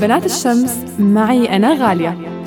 بنات 0.00 0.26
الشمس 0.26 0.78
معي 0.98 1.56
أنا 1.56 1.74
غالية. 1.74 2.39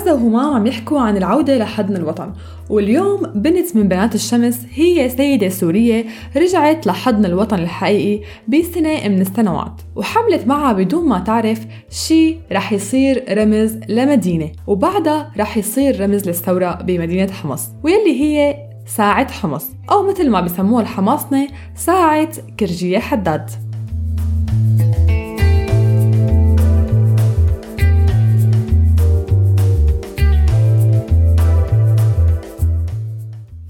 عزة 0.00 0.14
وهمام 0.14 0.54
عم 0.54 0.66
يحكوا 0.66 1.00
عن 1.00 1.16
العودة 1.16 1.58
لحضن 1.58 1.96
الوطن. 1.96 2.32
واليوم 2.70 3.22
بنت 3.34 3.76
من 3.76 3.88
بنات 3.88 4.14
الشمس 4.14 4.66
هي 4.74 5.08
سيدة 5.08 5.48
سورية 5.48 6.04
رجعت 6.36 6.86
لحضن 6.86 7.24
الوطن 7.24 7.58
الحقيقي 7.58 8.24
بسنة 8.48 9.08
من 9.08 9.20
السنوات 9.20 9.82
وحملت 9.96 10.46
معها 10.46 10.72
بدون 10.72 11.08
ما 11.08 11.18
تعرف 11.18 11.60
شي 11.90 12.36
رح 12.52 12.72
يصير 12.72 13.24
رمز 13.38 13.76
لمدينة 13.88 14.50
وبعدها 14.66 15.32
رح 15.38 15.56
يصير 15.56 16.00
رمز 16.00 16.26
للثورة 16.28 16.74
بمدينة 16.82 17.32
حمص 17.32 17.68
واللي 17.84 18.20
هي 18.20 18.56
ساعة 18.86 19.32
حمص 19.32 19.66
أو 19.90 20.08
مثل 20.08 20.30
ما 20.30 20.40
بسموها 20.40 20.82
الحماصنة 20.82 21.48
ساعة 21.74 22.28
كرجية 22.60 22.98
حداد. 22.98 23.50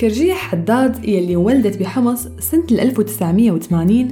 كرجية 0.01 0.35
حداد 0.35 1.09
يلي 1.09 1.37
ولدت 1.37 1.81
بحمص 1.81 2.29
سنة 2.39 2.65
1980 2.71 4.09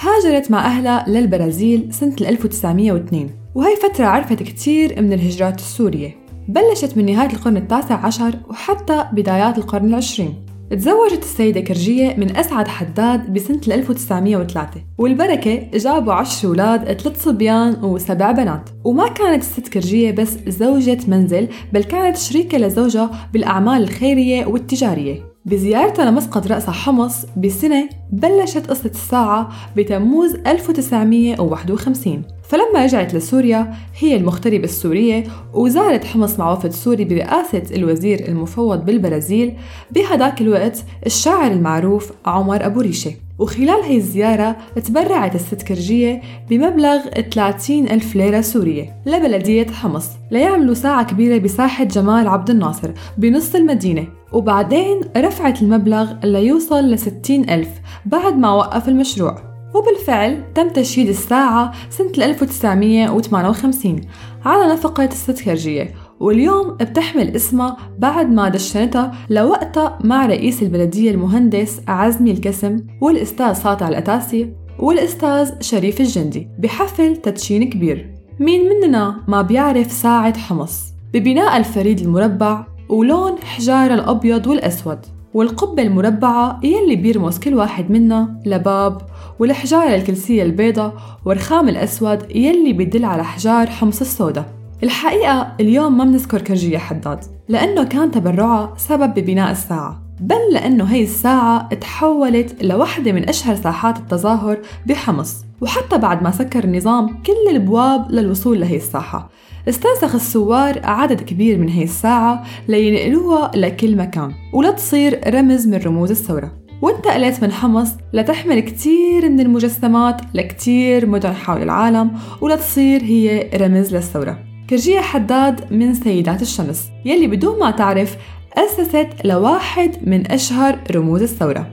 هاجرت 0.00 0.50
مع 0.50 0.66
أهلها 0.66 1.04
للبرازيل 1.08 1.88
سنة 1.92 2.16
1902 2.20 3.30
وهي 3.54 3.76
فترة 3.76 4.04
عرفت 4.04 4.42
كتير 4.42 5.02
من 5.02 5.12
الهجرات 5.12 5.58
السورية. 5.58 6.16
بلشت 6.48 6.96
من 6.96 7.06
نهاية 7.06 7.32
القرن 7.32 7.56
التاسع 7.56 7.94
عشر 7.94 8.34
وحتى 8.48 9.04
بدايات 9.12 9.58
القرن 9.58 9.88
العشرين. 9.88 10.34
تزوجت 10.70 11.22
السيدة 11.22 11.60
كرجية 11.60 12.14
من 12.16 12.36
أسعد 12.36 12.68
حداد 12.68 13.32
بسنة 13.32 13.60
1903 13.66 14.80
والبركة 14.98 15.70
جابوا 15.74 16.12
عشر 16.12 16.48
أولاد 16.48 16.92
ثلاث 16.92 17.24
صبيان 17.24 17.84
وسبع 17.84 18.32
بنات. 18.32 18.70
وما 18.84 19.08
كانت 19.08 19.42
الست 19.42 19.68
كرجية 19.68 20.10
بس 20.10 20.36
زوجة 20.48 20.98
منزل 21.08 21.48
بل 21.72 21.84
كانت 21.84 22.16
شريكة 22.16 22.58
لزوجها 22.58 23.28
بالأعمال 23.32 23.82
الخيرية 23.82 24.46
والتجارية. 24.46 25.29
بزيارتها 25.44 26.10
لمسقط 26.10 26.46
رأسها 26.46 26.72
حمص 26.72 27.26
بسنة 27.36 27.88
بلشت 28.12 28.66
قصة 28.66 28.90
الساعة 28.90 29.48
بتموز 29.76 30.34
1951 30.46 32.22
فلما 32.42 32.84
رجعت 32.84 33.14
لسوريا 33.14 33.74
هي 33.98 34.16
المغتربة 34.16 34.64
السورية 34.64 35.24
وزارت 35.54 36.04
حمص 36.04 36.38
مع 36.38 36.52
وفد 36.52 36.72
سوري 36.72 37.04
برئاسة 37.04 37.62
الوزير 37.74 38.28
المفوض 38.28 38.84
بالبرازيل 38.84 39.54
بهداك 39.90 40.40
الوقت 40.40 40.84
الشاعر 41.06 41.52
المعروف 41.52 42.12
عمر 42.26 42.66
أبو 42.66 42.80
ريشة. 42.80 43.12
وخلال 43.38 43.84
هي 43.84 43.96
الزيارة 43.96 44.56
تبرعت 44.84 45.34
الست 45.34 45.62
كرجية 45.62 46.22
بمبلغ 46.50 46.98
30 47.34 47.88
ألف 47.88 48.16
ليرة 48.16 48.40
سورية 48.40 48.96
لبلدية 49.06 49.66
حمص 49.66 50.06
ليعملوا 50.30 50.74
ساعة 50.74 51.04
كبيرة 51.04 51.38
بساحة 51.38 51.84
جمال 51.84 52.28
عبد 52.28 52.50
الناصر 52.50 52.90
بنص 53.18 53.54
المدينة. 53.54 54.19
وبعدين 54.32 55.00
رفعت 55.16 55.62
المبلغ 55.62 56.12
ليوصل 56.24 56.90
ل 56.90 56.98
60 56.98 57.50
ألف 57.50 57.68
بعد 58.06 58.38
ما 58.38 58.52
وقف 58.52 58.88
المشروع. 58.88 59.50
وبالفعل 59.74 60.42
تم 60.54 60.68
تشييد 60.68 61.08
الساعة 61.08 61.72
سنة 61.90 62.12
1958 62.18 64.00
على 64.44 64.72
نفقة 64.72 65.08
كرجية 65.44 65.94
واليوم 66.20 66.76
بتحمل 66.76 67.36
اسمها 67.36 67.76
بعد 67.98 68.30
ما 68.30 68.48
دشنتها 68.48 69.12
لوقتها 69.30 69.98
مع 70.04 70.26
رئيس 70.26 70.62
البلدية 70.62 71.10
المهندس 71.10 71.80
عزمي 71.88 72.30
الكسم 72.30 72.76
والأستاذ 73.00 73.52
ساطع 73.52 73.88
الأتاسي 73.88 74.52
والأستاذ 74.78 75.60
شريف 75.60 76.00
الجندي 76.00 76.48
بحفل 76.58 77.16
تدشين 77.16 77.70
كبير. 77.70 78.14
مين 78.40 78.68
مننا 78.68 79.16
ما 79.28 79.42
بيعرف 79.42 79.92
ساعة 79.92 80.38
حمص؟ 80.38 80.80
ببناء 81.12 81.56
الفريد 81.56 82.00
المربع 82.00 82.64
ولون 82.90 83.38
حجار 83.38 83.94
الأبيض 83.94 84.46
والأسود. 84.46 84.98
والقبة 85.34 85.82
المربعة 85.82 86.60
يلي 86.62 86.96
بيرمز 86.96 87.38
كل 87.38 87.54
واحد 87.54 87.90
منا 87.90 88.40
لباب 88.46 89.00
والحجارة 89.38 89.94
الكلسية 89.94 90.42
البيضة 90.42 90.92
والرخام 91.24 91.68
الأسود 91.68 92.36
يلي 92.36 92.72
بيدل 92.72 93.04
على 93.04 93.24
حجار 93.24 93.66
حمص 93.66 94.00
السوداء. 94.00 94.44
الحقيقة 94.82 95.52
اليوم 95.60 95.98
ما 95.98 96.04
بنذكر 96.04 96.40
كرجية 96.40 96.78
حداد 96.78 97.18
لأنه 97.48 97.84
كان 97.84 98.10
تبرعها 98.10 98.74
سبب 98.76 99.14
ببناء 99.14 99.50
الساعة. 99.50 100.02
بل 100.20 100.52
لأنه 100.52 100.84
هي 100.84 101.02
الساعة 101.02 101.74
تحولت 101.74 102.64
لوحدة 102.64 103.12
من 103.12 103.28
أشهر 103.28 103.54
ساحات 103.56 103.98
التظاهر 103.98 104.58
بحمص. 104.86 105.44
وحتى 105.60 105.98
بعد 105.98 106.22
ما 106.22 106.30
سكر 106.30 106.64
النظام 106.64 107.22
كل 107.22 107.50
الابواب 107.50 108.10
للوصول 108.10 108.60
لهي 108.60 108.76
الساحة. 108.76 109.30
استنسخ 109.68 110.14
الثوار 110.14 110.80
عدد 110.84 111.20
كبير 111.20 111.58
من 111.58 111.68
هي 111.68 111.84
الساعة 111.84 112.44
لينقلوها 112.68 113.50
لكل 113.54 113.96
مكان 113.96 114.32
ولتصير 114.52 115.34
رمز 115.34 115.66
من 115.68 115.74
رموز 115.74 116.10
الثورة. 116.10 116.52
وانتقلت 116.82 117.42
من 117.42 117.52
حمص 117.52 117.90
لتحمل 118.12 118.60
كتير 118.60 119.28
من 119.28 119.40
المجسمات 119.40 120.20
لكتير 120.34 121.06
مدن 121.06 121.32
حول 121.32 121.62
العالم 121.62 122.10
ولتصير 122.40 123.02
هي 123.02 123.50
رمز 123.54 123.94
للثورة. 123.94 124.38
كرجية 124.70 125.00
حداد 125.00 125.72
من 125.72 125.94
سيدات 125.94 126.42
الشمس 126.42 126.88
يلي 127.04 127.26
بدون 127.26 127.58
ما 127.58 127.70
تعرف 127.70 128.16
أسست 128.56 129.08
لواحد 129.24 130.08
من 130.08 130.30
أشهر 130.30 130.78
رموز 130.90 131.22
الثورة. 131.22 131.70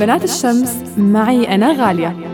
بنات 0.00 0.24
الشمس 0.24 0.98
معي 0.98 1.54
أنا 1.54 1.72
غالية. 1.72 2.31